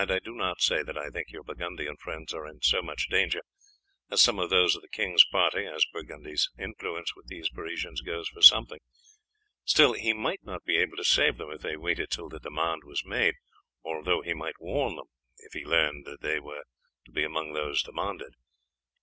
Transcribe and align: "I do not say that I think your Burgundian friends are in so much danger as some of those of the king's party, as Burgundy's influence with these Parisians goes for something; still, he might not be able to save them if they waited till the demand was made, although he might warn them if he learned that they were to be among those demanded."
"I 0.01 0.05
do 0.17 0.33
not 0.33 0.61
say 0.61 0.81
that 0.81 0.97
I 0.97 1.11
think 1.11 1.29
your 1.29 1.43
Burgundian 1.43 1.95
friends 1.95 2.33
are 2.33 2.47
in 2.47 2.59
so 2.63 2.81
much 2.81 3.07
danger 3.11 3.41
as 4.09 4.19
some 4.19 4.39
of 4.39 4.49
those 4.49 4.75
of 4.75 4.81
the 4.81 4.87
king's 4.89 5.23
party, 5.25 5.67
as 5.67 5.85
Burgundy's 5.93 6.49
influence 6.57 7.15
with 7.15 7.27
these 7.27 7.49
Parisians 7.51 8.01
goes 8.01 8.27
for 8.27 8.41
something; 8.41 8.79
still, 9.63 9.93
he 9.93 10.11
might 10.11 10.43
not 10.43 10.63
be 10.65 10.77
able 10.77 10.97
to 10.97 11.03
save 11.03 11.37
them 11.37 11.51
if 11.51 11.61
they 11.61 11.77
waited 11.77 12.09
till 12.09 12.29
the 12.29 12.39
demand 12.39 12.81
was 12.83 13.05
made, 13.05 13.35
although 13.83 14.23
he 14.23 14.33
might 14.33 14.59
warn 14.59 14.95
them 14.95 15.05
if 15.37 15.53
he 15.53 15.63
learned 15.63 16.03
that 16.07 16.21
they 16.21 16.39
were 16.39 16.63
to 17.05 17.11
be 17.11 17.23
among 17.23 17.53
those 17.53 17.83
demanded." 17.83 18.33